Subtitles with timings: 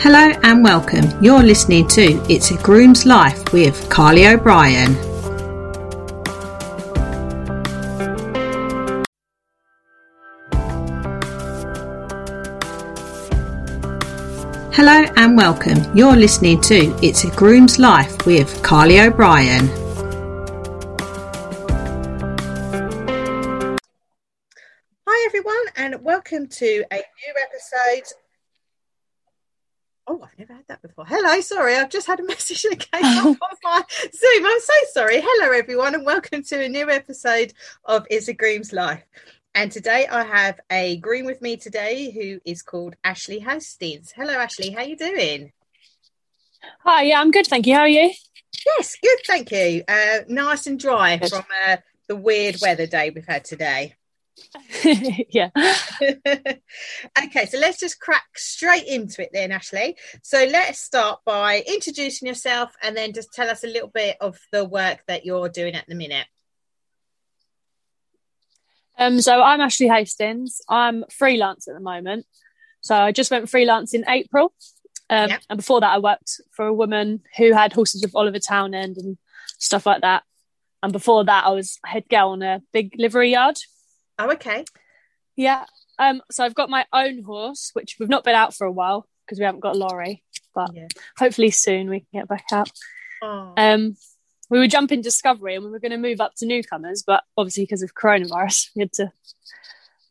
[0.00, 1.04] Hello and welcome.
[1.20, 4.94] You're listening to It's a Groom's Life with Carly O'Brien.
[14.72, 15.78] Hello and welcome.
[15.96, 19.66] You're listening to It's a Groom's Life with Carly O'Brien.
[25.08, 28.12] Hi, everyone, and welcome to a new episode.
[30.10, 31.04] Oh, I've never had that before.
[31.04, 34.46] Hello, sorry, I've just had a message that came up on my Zoom.
[34.46, 35.20] I'm so sorry.
[35.22, 37.52] Hello, everyone, and welcome to a new episode
[37.84, 39.04] of It's a Groom's Life.
[39.54, 44.10] And today I have a groom with me today who is called Ashley Hastings.
[44.16, 44.70] Hello, Ashley.
[44.70, 45.52] How are you doing?
[46.84, 47.74] Hi, yeah, I'm good, thank you.
[47.74, 48.10] How are you?
[48.64, 49.84] Yes, good, thank you.
[49.86, 51.28] Uh, nice and dry Good.
[51.28, 53.94] from uh, the weird weather day we've had today.
[55.30, 55.50] yeah.
[56.02, 59.96] okay, so let's just crack straight into it then, Ashley.
[60.22, 64.38] So let's start by introducing yourself and then just tell us a little bit of
[64.52, 66.26] the work that you're doing at the minute.
[68.98, 70.60] Um, so I'm Ashley Hastings.
[70.68, 72.26] I'm freelance at the moment.
[72.80, 74.52] So I just went freelance in April.
[75.10, 75.40] Um, Yep.
[75.50, 79.16] And before that, I worked for a woman who had horses of Oliver Townend and
[79.58, 80.24] stuff like that.
[80.82, 83.58] And before that, I was head girl on a big livery yard.
[84.18, 84.64] Oh, okay.
[85.36, 85.64] Yeah.
[85.98, 89.08] Um, so I've got my own horse, which we've not been out for a while
[89.24, 90.22] because we haven't got a lorry,
[90.54, 90.88] but Yeah.
[91.16, 92.70] hopefully soon we can get back out.
[93.22, 93.96] Oh, Um,
[94.50, 97.64] we were jumping Discovery and we were going to move up to newcomers, but obviously
[97.64, 99.12] because of coronavirus, we had to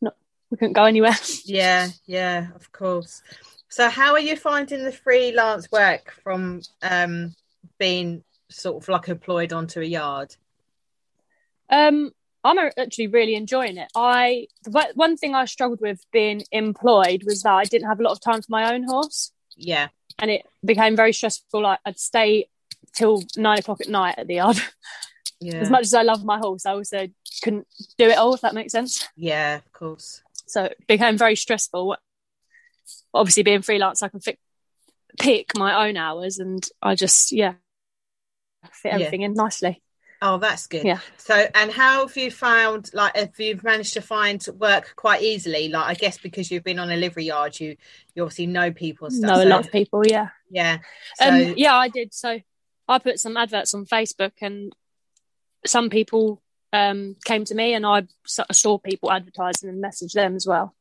[0.02, 0.16] not.
[0.49, 1.16] We couldn't go anywhere.
[1.45, 3.21] yeah, yeah, of course.
[3.69, 7.36] So, how are you finding the freelance work from um,
[7.80, 10.36] being sort of like employed onto a yard?
[11.69, 12.11] Um,
[12.43, 13.89] I'm actually really enjoying it.
[13.95, 18.03] I the one- thing I struggled with being employed was that I didn't have a
[18.03, 21.61] lot of time for my own horse, Yeah, and it became very stressful.
[21.61, 22.49] Like I'd stay
[22.93, 24.58] till nine o'clock at night at the yard.
[25.42, 27.08] yeah, As much as I love my horse, I also
[27.43, 28.33] couldn't do it all.
[28.33, 29.08] If that makes sense.
[29.15, 30.21] yeah, of course.
[30.45, 31.97] so it became very stressful.
[33.14, 34.37] Obviously, being freelance, I can fi-
[35.20, 37.53] pick my own hours, and I just yeah
[38.71, 38.95] fit Yeah.
[38.95, 39.81] everything in nicely.
[40.22, 40.83] Oh, that's good.
[40.83, 41.00] Yeah.
[41.17, 45.70] So, and how have you found, like, have you've managed to find work quite easily?
[45.70, 47.78] Like, I guess because you've been on a livery yard, you
[48.16, 49.38] you obviously know people stuff.
[49.38, 50.30] Know a lot of people, yeah.
[50.50, 50.80] Yeah.
[51.16, 52.14] So, Um, yeah, I did.
[52.14, 52.39] So
[52.88, 54.73] I put some adverts on Facebook, and
[55.66, 56.42] some people
[56.73, 60.73] um, came to me, and I saw people advertising and messaged them as well.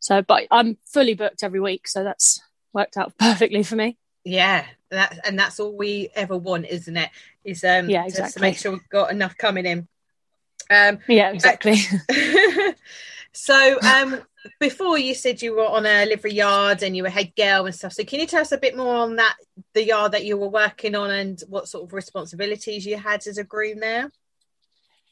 [0.00, 2.40] So, but I'm fully booked every week, so that's
[2.74, 3.96] worked out perfectly for me.
[4.24, 7.10] yeah, that and that's all we ever want, isn't it?
[7.44, 9.88] Is um, Yeah, just to make sure we've got enough coming in.
[10.70, 11.76] Um, Yeah, exactly.
[13.32, 14.20] so, um,
[14.60, 17.74] before you said you were on a livery yard and you were head girl and
[17.74, 17.92] stuff.
[17.92, 19.36] So, can you tell us a bit more on that,
[19.74, 23.38] the yard that you were working on, and what sort of responsibilities you had as
[23.38, 24.10] a groom there?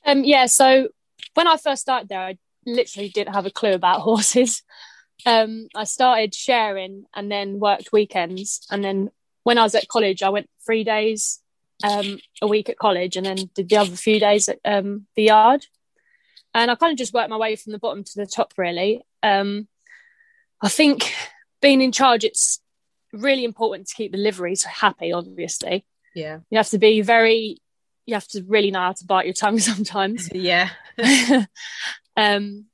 [0.04, 0.88] Um, yeah, so
[1.34, 4.62] when I first started there, I literally didn't have a clue about horses.
[5.26, 8.66] Um, I started sharing and then worked weekends.
[8.70, 9.10] And then
[9.44, 11.40] when I was at college, I went three days
[11.82, 15.24] um, a week at college and then did the other few days at um, the
[15.24, 15.66] yard.
[16.52, 19.02] And I kind of just worked my way from the bottom to the top, really.
[19.22, 19.68] Um,
[20.60, 21.12] I think
[21.60, 22.60] being in charge, it's
[23.12, 25.84] really important to keep the liveries happy, obviously.
[26.14, 27.58] Yeah, You have to be very,
[28.06, 30.30] you have to really know how to bite your tongue sometimes.
[30.32, 30.70] yeah,
[32.16, 32.66] um,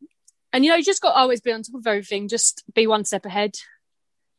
[0.53, 2.29] and you know, you just got to always be on top of everything.
[2.29, 3.55] Just be one step ahead.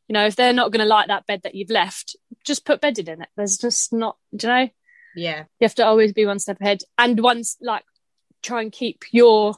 [0.08, 2.80] You know, if they're not going to like that bed that you've left, just put
[2.80, 3.28] bedded in it.
[3.36, 4.68] There's just not, do you know,
[5.14, 7.84] yeah, you have to always be one step ahead, and once like
[8.42, 9.54] try and keep your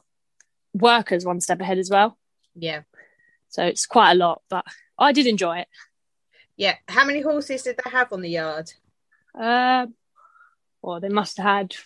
[0.73, 2.19] workers one step ahead as well.
[2.55, 2.83] yeah.
[3.49, 4.65] So it's quite a lot, but
[4.99, 5.69] I did enjoy it.
[6.57, 6.75] Yeah.
[6.89, 8.73] How many horses did they have on the yard?
[9.33, 9.95] Um,
[10.83, 11.77] well, they must have had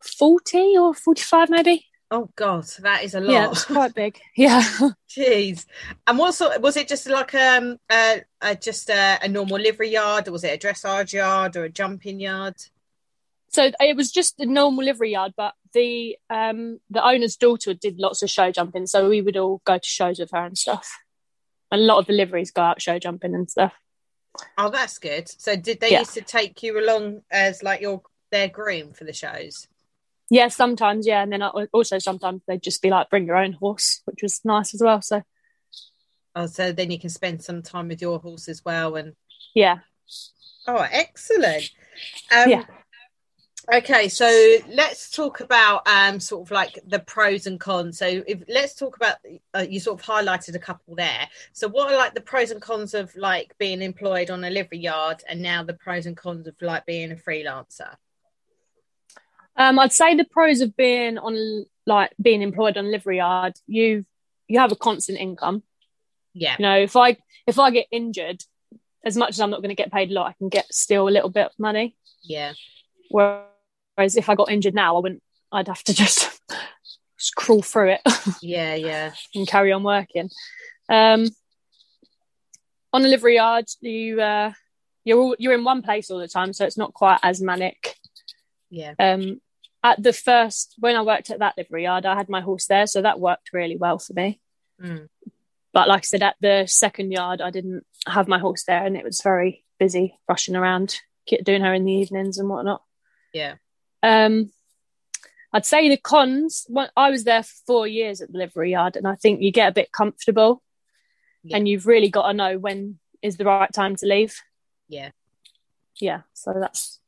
[0.00, 1.86] forty or forty-five, maybe.
[2.14, 3.32] Oh God, that is a lot.
[3.32, 4.20] Yeah, it's quite big.
[4.36, 4.60] Yeah.
[5.08, 5.64] Jeez.
[6.06, 6.60] And what sort?
[6.60, 10.44] Was it just like um uh, uh just a, a normal livery yard, or was
[10.44, 12.54] it a dressage yard or a jumping yard?
[13.48, 17.98] so it was just a normal livery yard, but the um the owner's daughter did
[17.98, 20.90] lots of show jumping, so we would all go to shows with her and stuff.
[21.70, 23.72] And a lot of the liveries go out show jumping and stuff.
[24.58, 25.28] Oh, that's good.
[25.40, 26.00] So did they Yeah.
[26.00, 29.66] used to take you along as like your their groom for the shows?
[30.30, 34.00] Yeah, sometimes, yeah, and then also sometimes they'd just be like, "Bring your own horse,"
[34.06, 35.02] which was nice as well.
[35.02, 35.22] So
[36.34, 38.96] Oh, so then you can spend some time with your horse as well.
[38.96, 39.14] And
[39.54, 39.78] yeah,
[40.66, 41.70] oh, excellent.
[42.34, 42.64] Um, Yeah.
[43.72, 47.96] Okay, so let's talk about um, sort of like the pros and cons.
[47.96, 49.18] So, if let's talk about
[49.54, 51.28] uh, you sort of highlighted a couple there.
[51.52, 54.78] So, what are like the pros and cons of like being employed on a livery
[54.78, 57.94] yard, and now the pros and cons of like being a freelancer?
[59.56, 64.04] Um, I'd say the pros of being on like being employed on livery yard, you
[64.48, 65.62] you have a constant income.
[66.34, 67.16] Yeah, You know, if I
[67.46, 68.42] if I get injured,
[69.04, 71.08] as much as I'm not going to get paid a lot, I can get still
[71.08, 71.96] a little bit of money.
[72.22, 72.52] yeah,
[73.10, 75.22] Whereas if I got injured now, I wouldn't.
[75.50, 76.40] I'd have to just,
[77.18, 78.00] just crawl through it
[78.40, 80.30] yeah, yeah, and carry on working.
[80.88, 81.28] Um,
[82.92, 84.52] on a livery yard, you uh,
[85.04, 87.96] you're all, you're in one place all the time, so it's not quite as manic.
[88.72, 89.40] Yeah, Um,
[89.84, 92.86] at the first when I worked at that livery yard, I had my horse there,
[92.86, 94.40] so that worked really well for me.
[94.80, 95.08] Mm.
[95.72, 98.96] But like I said, at the second yard, I didn't have my horse there, and
[98.96, 100.96] it was very busy rushing around,
[101.44, 102.82] doing her in the evenings and whatnot.
[103.32, 103.56] yeah,
[104.02, 104.52] Um,
[105.52, 106.66] I'd say the cons.
[106.96, 109.68] I was there for four years at the livery yard, and I think you get
[109.68, 110.62] a bit comfortable,
[111.42, 111.56] Yeah.
[111.56, 114.40] and you've really got to know when is the right time to leave.
[114.88, 115.10] yeah.
[116.00, 117.00] Yeah, so that's.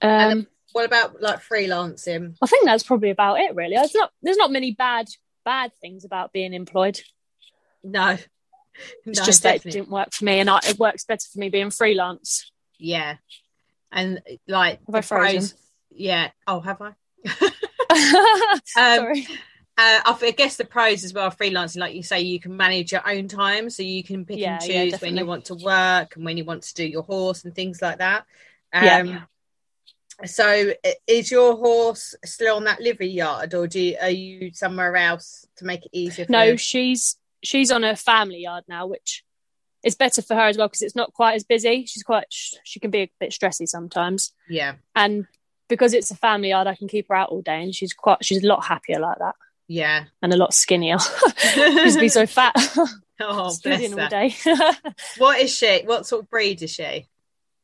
[0.00, 2.34] Um, What about like freelancing?
[2.42, 3.54] I think that's probably about it.
[3.54, 5.06] Really, there's not there's not many bad
[5.44, 7.00] bad things about being employed.
[7.84, 8.18] No,
[9.06, 11.38] It's no, just that it didn't work for me, and I, it works better for
[11.38, 12.50] me being freelance.
[12.76, 13.18] yeah,
[13.92, 15.58] and like Have I the pros- frozen?
[15.92, 16.30] Yeah.
[16.46, 16.92] Oh, have I?
[18.76, 19.26] Um, Sorry.
[19.78, 23.08] Uh, I guess the pros as well, freelancing, like you say, you can manage your
[23.08, 26.16] own time, so you can pick Yeah, and yeah, choose when you want to work
[26.16, 28.24] and when you want to do your horse and things like that.
[28.72, 29.22] Um, Yeah.
[30.24, 30.72] So,
[31.06, 35.46] is your horse still on that livery yard, or do you, are you somewhere else
[35.56, 36.26] to make it easier?
[36.26, 39.24] For No, she's she's on a family yard now, which
[39.82, 41.86] is better for her as well because it's not quite as busy.
[41.86, 45.26] She's quite she can be a bit stressy sometimes, yeah, and
[45.68, 48.24] because it's a family yard, I can keep her out all day, and she's quite
[48.24, 49.34] she's a lot happier like that
[49.68, 50.04] yeah.
[50.22, 50.98] and a lot skinnier.
[51.38, 52.54] she used to be so fat,
[53.20, 54.34] oh, bless all day.
[55.18, 55.82] What is she?
[55.84, 57.08] What sort of breed is she?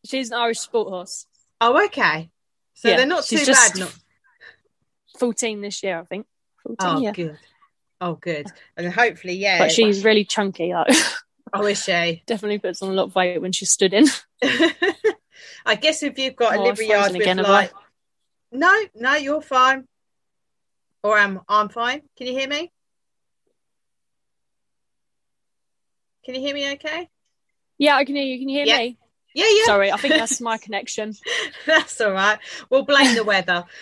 [0.05, 1.27] she's an Irish sport horse,
[1.61, 2.31] Oh, okay.
[2.81, 3.81] So Yeah, they're not too she's just- bad.
[3.81, 3.95] Not,
[5.19, 6.27] fourteen this year, I think.
[6.63, 7.13] 14, oh, yeah.
[7.13, 7.39] good.
[8.01, 8.47] Oh, good.
[8.75, 9.59] And hopefully, yeah.
[9.59, 10.73] But she's really chunky.
[10.73, 10.89] Like,
[11.53, 12.23] Oh, is she?
[12.27, 14.07] definitely puts on a lot of weight when she stood in.
[15.67, 17.71] I guess if you've got a Oh, I've livery yard with again, like,
[18.51, 19.87] no, no, you're fine,
[21.03, 22.01] or I'm I'm fine.
[22.17, 22.73] Can you hear me?
[26.25, 26.73] Can you hear me?
[26.73, 27.11] Okay.
[27.77, 28.39] Yeah, I can hear you.
[28.39, 28.99] Can you hear me?
[29.35, 29.65] Yeah, yeah.
[29.65, 31.15] Sorry, I think that's my connection.
[31.67, 32.39] That's all right.
[32.69, 33.65] We'll blame the weather.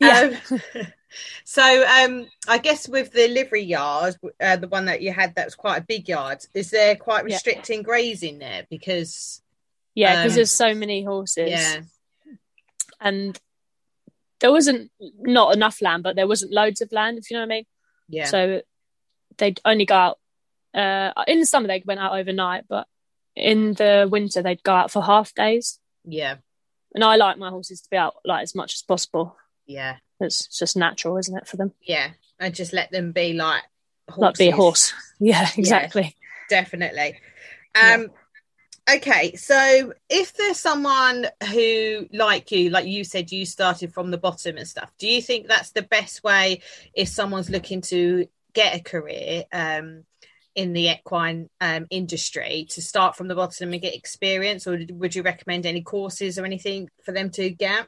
[0.00, 0.32] Yeah.
[0.50, 0.60] Um,
[1.44, 5.46] so, um, I guess with the livery yard, uh, the one that you had, that
[5.46, 6.44] was quite a big yard.
[6.52, 7.34] Is there quite Yeah.
[7.36, 8.66] restricting grazing there?
[8.68, 9.40] Because
[9.94, 11.48] Yeah, because Um, there's so many horses.
[11.48, 11.82] yeah,
[13.00, 13.38] and
[14.40, 17.52] there wasn't not enough land, but there wasn't loads of land, if you know what
[17.52, 17.66] I mean.
[18.08, 18.62] yeah, So
[19.38, 20.18] they'd only go out
[20.74, 21.68] uh, in the summer.
[21.68, 22.88] They went out overnight, but
[23.36, 25.78] in the winter they'd go out for half days.
[26.04, 26.36] yeah,
[26.94, 29.36] And I like my horses to be out like as much as possible.
[29.66, 31.72] yeah, It's just natural, isn't it, for them?
[31.82, 33.62] yeah, and just let them be like
[34.08, 34.22] horses.
[34.22, 34.92] Like be a horse.
[35.20, 36.14] Yeah, exactly.
[36.50, 37.18] definitely.
[37.76, 37.94] Yeah.
[37.94, 38.10] Um,
[38.96, 44.18] okay, so if there's someone who, like you, like you said, you started from the
[44.18, 46.60] bottom and stuff, do you think that's the best way
[46.94, 50.04] if someone's looking to get a career um,
[50.54, 55.14] in the equine um, industry to start from the bottom and get experience, or would
[55.14, 57.86] you recommend any courses or anything for them to get?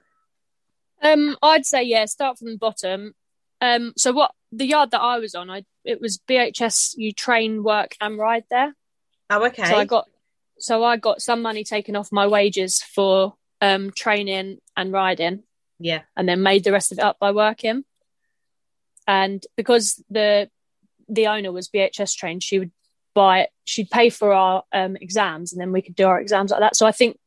[1.02, 3.14] Um, I'd say yeah, start from the bottom.
[3.60, 6.94] Um, so what the yard that I was on, I it was BHS.
[6.96, 8.74] You train, work, and ride there.
[9.30, 9.64] Oh, okay.
[9.64, 10.08] So I got
[10.58, 15.42] so I got some money taken off my wages for um training and riding,
[15.78, 17.84] yeah, and then made the rest of it up by working.
[19.06, 20.50] And because the
[21.08, 22.70] the owner was BHS trained, she would
[23.14, 26.50] buy it, she'd pay for our um, exams, and then we could do our exams
[26.50, 26.76] like that.
[26.76, 27.18] So I think.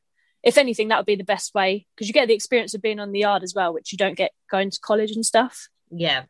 [0.42, 3.02] If anything, that would be the best way because you get the experience of being
[3.02, 5.68] on the yard as well, which you don't get going to college and stuff.
[5.92, 6.24] yeah,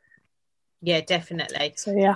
[0.82, 1.74] yeah, definitely.
[1.76, 2.16] So yeah,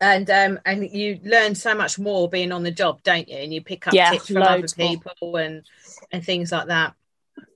[0.00, 3.52] and um and you learn so much more being on the job don't you and
[3.52, 4.66] you pick up Yeah, tips from other more.
[4.96, 5.64] people and
[6.12, 6.94] and things like that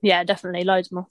[0.01, 1.07] yeah, definitely loads more.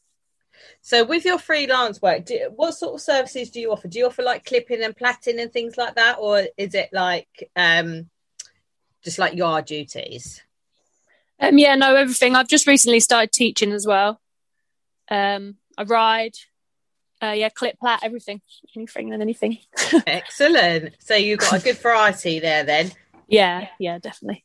[0.81, 4.07] So with your freelance work do, what sort of services do you offer do you
[4.07, 8.09] offer like clipping and plaiting and things like that or is it like um
[9.05, 10.43] just like yard duties
[11.39, 12.35] Um, yeah, no, everything.
[12.35, 14.21] I've just recently started teaching as well.
[15.11, 16.35] Um, I ride,
[17.23, 18.41] uh, yeah, clip plat, everything,
[18.75, 19.59] anything and anything.
[20.07, 22.91] excellent so you've got a good variety there then
[23.29, 24.45] Yeah, yeah, definitely.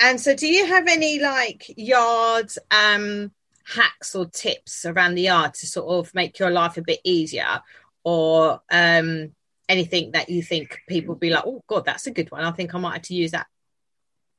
[0.00, 3.32] and so do you have any like yard um
[3.74, 7.60] hacks or tips around the yard to sort of make your life a bit easier,
[8.04, 9.32] or um,
[9.68, 12.44] anything that you think people be like, oh god, that's a good one.
[12.44, 13.46] I think I might have to use that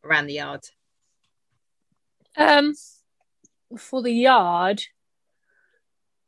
[0.04, 0.66] around the yard.
[2.38, 2.74] Um,
[3.78, 4.84] for the yard,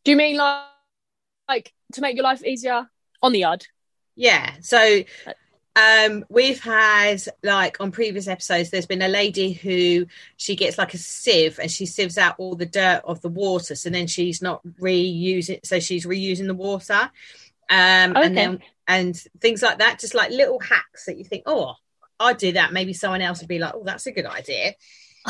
[0.03, 0.65] do you mean like
[1.47, 2.89] like to make your life easier
[3.21, 3.65] on the yard?
[4.15, 4.53] Yeah.
[4.61, 5.03] So
[5.75, 10.93] um we've had like on previous episodes there's been a lady who she gets like
[10.93, 14.41] a sieve and she sieves out all the dirt of the water so then she's
[14.41, 17.09] not reusing so she's reusing the water
[17.69, 18.25] um Okay.
[18.25, 21.75] and then and things like that just like little hacks that you think oh
[22.19, 24.73] i'd do that maybe someone else would be like oh that's a good idea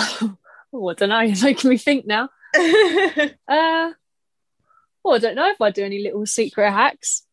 [0.73, 1.19] oh, I don't know.
[1.19, 2.29] You're making me think now.
[3.47, 3.91] Uh,
[5.03, 7.23] well, I don't know if I do any little secret hacks.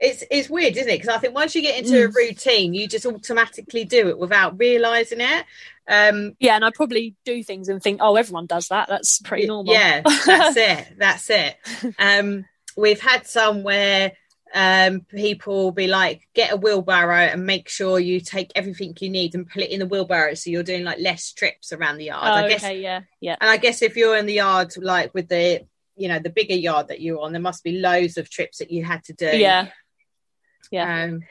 [0.00, 2.14] It's it's weird isn't it because i think once you get into a Mm.
[2.14, 5.44] routine you just automatically do it without realizing it
[5.88, 8.88] um Yeah, and I probably do things and think, oh, everyone does that.
[8.88, 9.74] That's pretty normal.
[9.74, 10.94] Yeah, that's it.
[10.96, 11.56] That's it.
[11.98, 12.44] Um,
[12.76, 14.12] we've had some where
[14.54, 19.34] um, people be like, get a wheelbarrow and make sure you take everything you need
[19.34, 22.22] and put it in the wheelbarrow, so you're doing like less trips around the yard.
[22.24, 23.36] Oh, I guess, okay, yeah, yeah.
[23.40, 25.66] and I guess if you're in the yard, like with the
[25.96, 28.70] you know the bigger yard that you're on, there must be loads of trips that
[28.70, 29.36] you had to do.
[29.36, 29.68] Yeah.
[30.70, 31.04] Yeah.
[31.04, 31.22] Um,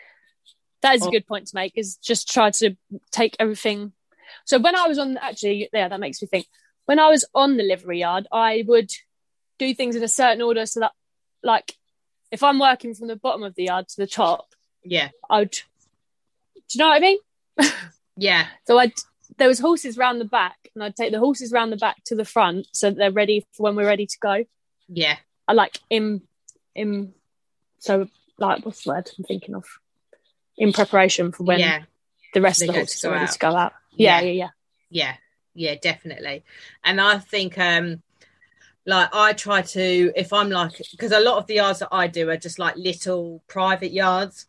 [0.81, 1.09] That is Oh.
[1.09, 1.73] a good point to make.
[1.75, 2.75] Is just try to
[3.11, 3.91] take everything.
[4.45, 6.47] So when I was on, actually, yeah, that makes me think.
[6.85, 8.89] When I was on the livery yard, I would
[9.57, 10.93] do things in a certain order, so that,
[11.43, 11.75] like,
[12.31, 14.47] if I'm working from the bottom of the yard to the top,
[14.83, 15.51] yeah, I would.
[15.51, 15.61] Do
[16.71, 17.17] you know what I mean?
[18.15, 18.93] yeah, So I
[19.37, 22.15] there was horses round the back, and I'd take the horses round the back to
[22.15, 24.45] the front, so that they're ready for when we're ready to go.
[24.87, 25.17] yeah,
[25.47, 26.21] I like in
[26.73, 27.13] in
[27.79, 28.07] so
[28.41, 29.65] like what's the word I'm thinking of
[30.57, 31.83] in preparation for when yeah.
[32.33, 33.31] the rest They of the horses are ready out.
[33.31, 33.73] to go out.
[33.91, 34.25] Yeah, Yeah.
[34.25, 34.49] yeah, yeah.
[34.89, 35.13] yeah
[35.55, 36.43] yeah definitely
[36.83, 38.01] and i think um
[38.85, 42.05] like i try to if i'm like because a lot of the yards that i
[42.07, 44.45] do are just like little private yards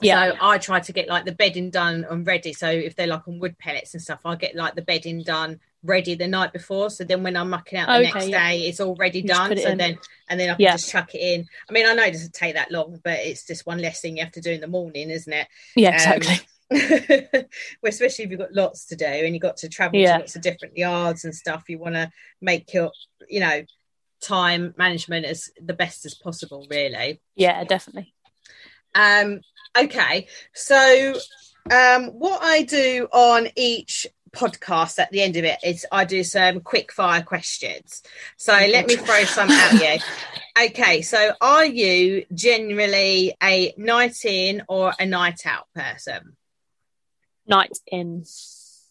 [0.00, 0.30] Yeah.
[0.32, 3.28] so i try to get like the bedding done and ready so if they're like
[3.28, 6.88] on wood pellets and stuff i get like the bedding done ready the night before
[6.90, 8.48] so then when i'm mucking out the Okay, next yeah.
[8.50, 9.98] day it's already You done so then
[10.28, 10.72] and then i can Yeah.
[10.72, 13.46] just chuck it in i mean i know it doesn't take that long but it's
[13.46, 15.94] just one less thing you have to do in the morning isn't it Yeah, Um,
[15.94, 16.40] exactly.
[16.70, 20.14] well, especially if you've got lots to do and you've got to travel Yeah.
[20.14, 22.10] to lots of different yards and stuff, you want to
[22.40, 22.90] make your,
[23.28, 23.62] you know,
[24.22, 27.20] time management as the best as possible, really.
[27.36, 28.12] yeah, definitely.
[28.94, 29.40] Um,
[29.76, 31.14] okay, so
[31.70, 36.22] um, what I do on each podcast at the end of it is I do
[36.24, 38.02] some quick fire questions.
[38.36, 40.00] So let me throw some at you.
[40.56, 46.36] Okay, so are you generally a night in or a night out person?
[47.44, 48.24] Night in,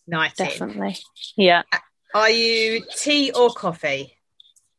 [0.05, 0.45] Night in.
[0.45, 0.97] definitely.
[1.37, 1.63] Yeah,
[2.13, 4.17] Are you tea or coffee?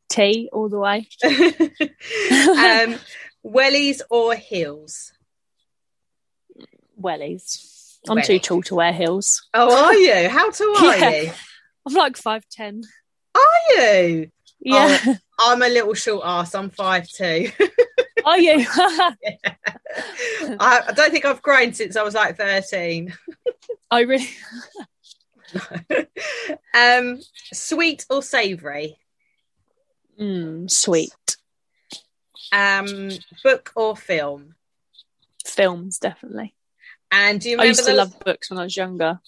[0.09, 1.07] tea all the way.
[1.23, 2.99] um,
[3.43, 5.11] wellies or heels?
[7.01, 7.74] Wellies.
[8.09, 9.47] I'm too tall to wear heels.
[9.53, 9.93] Oh, are
[10.23, 10.29] you?
[10.29, 11.21] How tall are Yeah.
[11.23, 11.31] you?
[11.87, 12.81] I'm like five ten.
[13.35, 13.41] Are
[13.77, 14.31] you?
[14.59, 15.15] Yeah.
[15.39, 16.55] I'm a little short ass.
[16.55, 17.49] I'm five two.
[18.25, 18.65] Are you?
[18.77, 19.15] I,
[20.87, 23.13] I don't think I've grown since I was like thirteen.
[23.91, 24.27] I really.
[26.73, 27.19] um,
[27.53, 28.97] sweet or savoury?
[30.19, 31.11] Mm, sweet
[32.51, 33.11] Um,
[33.43, 34.55] book or film?
[35.45, 36.55] films, definitely.
[37.11, 39.19] And do you I remember used to the, love books when I was younger.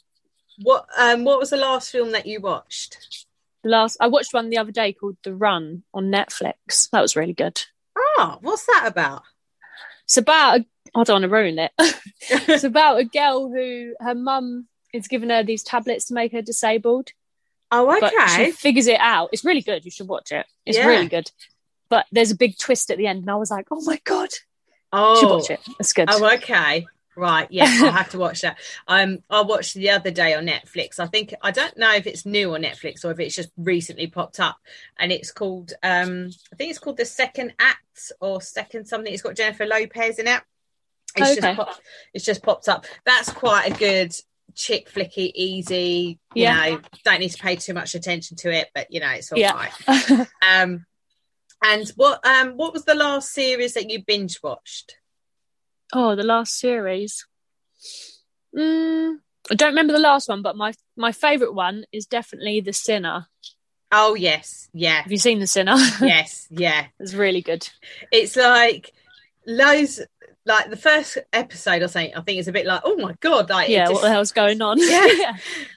[0.61, 0.87] what?
[0.97, 3.25] Um, what was the last film that you watched?
[3.63, 6.89] Last, I watched one the other day called The Run on Netflix.
[6.91, 7.61] That was really good.
[7.97, 9.23] Oh, what's that about?
[10.05, 10.59] It's about.
[10.59, 10.65] A,
[10.95, 11.71] I don't want to ruin it.
[12.21, 16.41] it's about a girl who her mum is giving her these tablets to make her
[16.41, 17.09] disabled,
[17.71, 18.51] oh, but she okay.
[18.51, 19.29] figures it out.
[19.33, 19.83] It's really good.
[19.83, 20.45] You should watch it.
[20.65, 20.87] It's Yeah.
[20.87, 21.29] really good.
[21.89, 24.29] But there's a big twist at the end, and I was like, "Oh my god!"
[24.93, 25.59] Oh, You should watch it.
[25.79, 26.07] It's good.
[26.11, 26.85] Oh, okay.
[27.17, 27.47] Right.
[27.49, 28.57] Yeah, I'll have to watch that.
[28.87, 30.99] Um, I watched the other day on Netflix.
[30.99, 34.05] I think I don't know if it's new on Netflix or if it's just recently
[34.05, 34.57] popped up,
[34.99, 39.11] and it's called um, I think it's called the Second Act or Second something.
[39.11, 40.41] It's got Jennifer Lopez in it.
[41.15, 41.41] It's Okay.
[41.41, 41.75] just pop,
[42.13, 42.85] it's just popped up.
[43.03, 44.13] That's quite a good
[44.53, 46.19] chick flicky, easy.
[46.35, 46.69] You Yeah.
[46.69, 49.39] know, don't need to pay too much attention to it, but you know, it's all
[49.39, 49.53] Yeah.
[49.87, 50.27] right.
[50.47, 50.85] Um,
[51.63, 54.97] and what um, what was the last series that you binge watched?
[55.93, 57.25] Oh, the last series.
[58.55, 59.17] Mm,
[59.51, 63.27] I don't remember the last one, but my my favorite one is definitely The Sinner.
[63.91, 65.75] Oh yes, yeah, Have you seen The Sinner?
[66.01, 66.87] yes, yeah.
[66.99, 67.67] it's really good.
[68.11, 68.91] It's like
[69.45, 70.01] loads
[70.47, 73.49] like the first episode or something, I think it's a bit like, oh my god,
[73.49, 74.77] like yeah, just, what the hell's going on?
[74.87, 75.33] Yeah.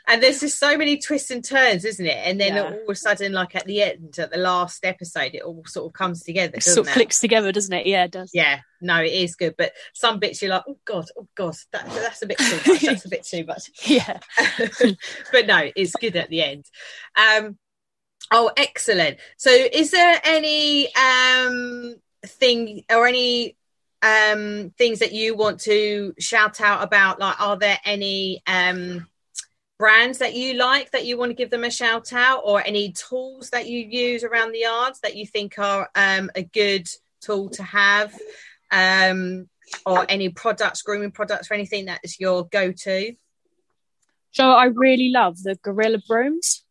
[0.07, 2.17] and there's just so many twists and turns, isn't it?
[2.25, 2.63] And then Yeah.
[2.63, 5.87] all of a sudden, like at the end, at the last episode, it all sort
[5.87, 6.53] of comes together.
[6.57, 6.95] it sort of it?
[6.95, 7.87] clicks together, doesn't it?
[7.87, 8.31] Yeah, it does.
[8.33, 11.87] Yeah, no, it is good, but some bits you're like, oh god, oh god, that,
[11.87, 12.81] that's a bit too much.
[12.83, 13.71] That's a bit too much.
[13.85, 14.21] Yeah.
[15.33, 16.65] but no, it's good at the end.
[17.17, 17.59] Um,
[18.31, 19.19] oh, excellent.
[19.37, 23.57] So, is there any um thing or any
[24.03, 27.19] um things that you want to shout out about?
[27.21, 29.07] Like, are there any um
[29.79, 32.93] brands that you like that you want to give them a shout out, or any
[32.93, 36.89] tools that you use around the yards that you think are um a good
[37.21, 38.15] tool to have?
[38.73, 39.49] Um,
[39.87, 43.15] or any products, grooming products, or anything that is your go-to?
[44.33, 46.65] So I really love the Gorilla Brooms.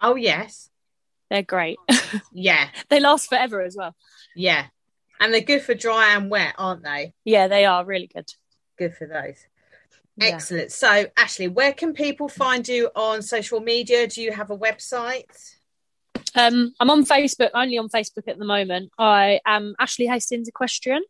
[0.00, 0.70] Oh yes,
[1.30, 1.78] They're great.
[2.32, 2.68] yeah.
[2.88, 3.94] they last forever as well.
[4.34, 4.66] Yeah.
[5.20, 7.12] And they're good for dry and wet, aren't they?
[7.24, 8.28] Yeah, they are really good.
[8.78, 9.36] Good for those.
[10.16, 10.26] Yeah.
[10.26, 10.72] Excellent.
[10.72, 14.06] So, Ashley, where can people find you on social media?
[14.06, 15.54] Do you have a website?
[16.34, 18.90] Um, I'm on Facebook, only on Facebook at the moment.
[18.98, 21.02] I am Ashley Hastings Equestrian.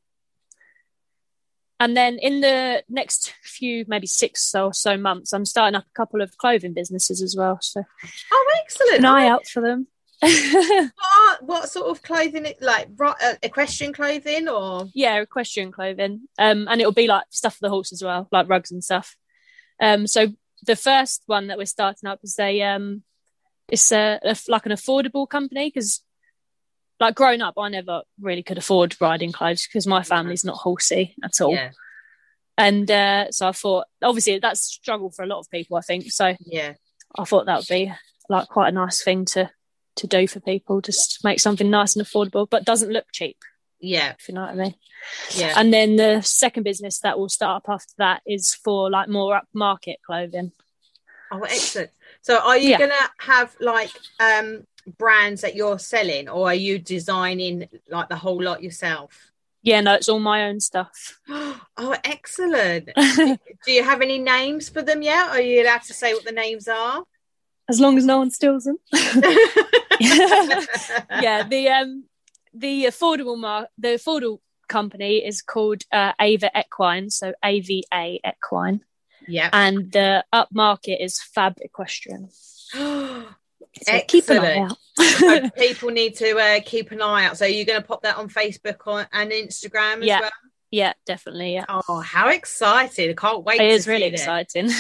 [1.81, 5.95] And then in the next few, maybe six or so months, I'm starting up a
[5.97, 7.59] couple of clothing businesses as well.
[7.63, 7.85] So
[8.33, 8.99] Oh, excellent.
[8.99, 9.87] an eye out for them.
[10.97, 12.47] What, what sort of clothing?
[12.47, 14.87] it- Like uh, equestrian clothing or?
[14.95, 16.23] yeah, equestrian clothing.
[16.39, 19.17] Um, and it'll be like stuff for the horse as well, like rugs and stuff.
[19.81, 20.29] Um, so
[20.65, 23.03] the first one that we're starting up is a um,
[23.69, 26.03] it's a, a like an affordable company because,
[26.99, 31.15] like growing up, I never really could afford riding clothes because my family's not horsey
[31.23, 31.55] at all.
[31.55, 31.71] Yeah.
[32.57, 35.77] And uh, so I thought, obviously, that's a struggle for a lot of people.
[35.77, 36.35] I think so.
[36.41, 36.73] Yeah.
[37.17, 37.93] I thought that would be
[38.29, 39.49] like quite a nice thing to
[39.99, 43.37] to do for people, just make something nice and affordable, but doesn't look cheap.
[43.81, 44.15] Yeah.
[44.19, 44.75] If you know what I mean.
[45.37, 45.55] Yeah.
[45.57, 49.41] And then the second business that will start up after that is for like more
[49.41, 50.53] upmarket clothing.
[51.31, 51.91] Oh, excellent.
[52.23, 52.79] So, are you Yeah.
[52.79, 58.17] going to have like um brands that you're selling, or are you designing like the
[58.17, 59.31] whole lot yourself?
[59.63, 61.21] Yeah, no, it's all my own stuff.
[61.81, 62.91] Oh, excellent.
[62.97, 65.29] Do you have any names for them yet?
[65.29, 67.05] Are you allowed to say what the names are?
[67.69, 68.79] As long as no one steals them.
[70.01, 72.05] yeah, the um
[72.55, 78.21] the affordable mar- the affordable company is called uh, Ava Equine, so A V A
[78.27, 78.81] Equine,
[79.27, 79.51] Yeah.
[79.53, 82.29] and the upmarket is Fab Equestrian.
[83.83, 84.77] So keep an eye out.
[84.97, 87.37] So people need to uh, keep an eye out.
[87.37, 90.21] So you're going to pop that on Facebook or, and Instagram as Yeah.
[90.23, 90.31] well.
[90.71, 91.55] Yeah, definitely.
[91.55, 93.11] Yeah, Oh, how excited!
[93.11, 93.61] I can't wait.
[93.61, 94.15] it to is really that.
[94.15, 94.71] exciting.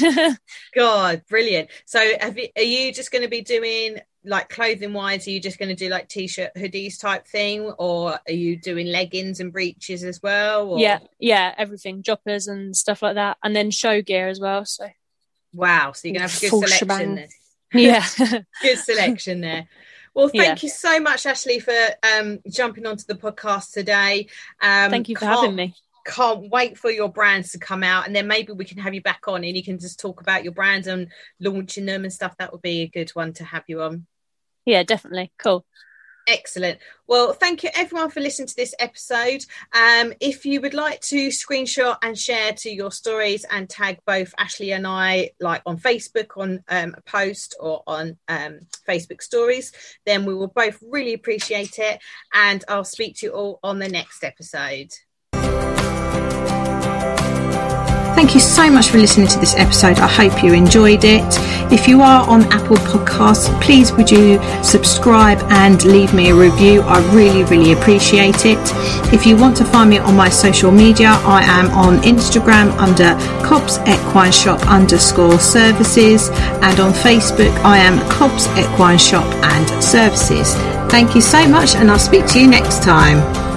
[0.74, 1.70] God, brilliant.
[1.86, 5.26] So, have you, are you just going to be doing like clothing wise?
[5.26, 8.88] Are you just going to do like t-shirt, hoodies type thing, or are you doing
[8.88, 10.68] leggings and breeches as well?
[10.68, 10.78] Or...
[10.78, 14.66] yeah, yeah, everything, jodhpurs and stuff like that, and then show gear as well.
[14.66, 14.88] So
[15.52, 15.92] Wow.
[15.92, 17.28] So you're to have a good Full selection there.
[17.74, 18.06] yeah,
[18.62, 19.68] good selection there.
[20.18, 20.66] Well, thank Yeah.
[20.66, 24.26] you so much, Ashley, for um, jumping onto the podcast today.
[24.60, 25.76] Um, thank you for having me.
[26.04, 29.00] Can't wait for your brands to come out, and then maybe we can have you
[29.00, 32.36] back on, and you can just talk about your brands and launching them and stuff.
[32.38, 34.06] That would be a good one to have you on.
[34.64, 35.30] Yeah, definitely.
[35.38, 35.64] Cool.
[36.28, 36.78] Excellent.
[37.06, 39.46] Well, thank you everyone for listening to this episode.
[39.72, 44.34] Um, if you would like to screenshot and share to your stories and tag both
[44.36, 49.72] Ashley and I, like on Facebook on um, a post or on um, Facebook stories,
[50.04, 51.98] then we will both really appreciate it.
[52.34, 54.92] And I'll speak to you all on the next episode.
[58.28, 59.98] Thank you so much for listening to this episode.
[60.00, 61.24] I hope you enjoyed it.
[61.72, 66.82] If you are on Apple Podcasts, please would you subscribe and leave me a review?
[66.82, 68.58] I really, really appreciate it.
[69.14, 73.14] If you want to find me on my social media, I am on Instagram under
[73.42, 76.28] Cobbs Equine Shop underscore services
[76.60, 80.52] and on Facebook I am Cobbs Equine Shop and Services.
[80.90, 83.47] Thank you so much and I'll speak to you next time.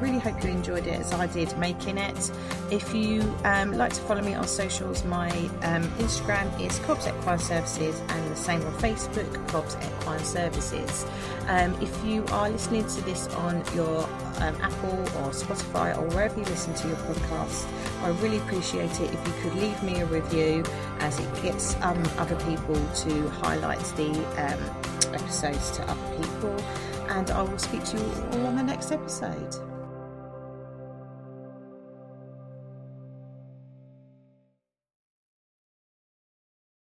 [0.00, 2.30] Really hope you enjoyed it as I did making it.
[2.70, 5.30] If you um, like to follow me on socials, my
[5.62, 11.04] um, Instagram is Cobbs Equine Services and the same on Facebook, Cobbs Equine Services.
[11.48, 14.04] Um, if you are listening to this on your
[14.38, 17.66] um, Apple or Spotify or wherever you listen to your podcast,
[18.02, 20.64] I really appreciate it if you could leave me a review
[21.00, 26.64] as it gets um, other people to highlight the um, episodes to other people
[27.08, 29.75] and I will speak to you all on the next episode.